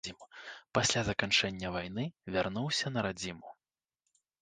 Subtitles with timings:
[0.77, 2.09] Пасля заканчэння вайны
[2.39, 3.49] вярнуўся на радзіму.